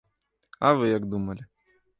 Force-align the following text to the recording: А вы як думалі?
А 0.69 0.73
вы 0.79 0.89
як 0.97 1.07
думалі? 1.13 1.43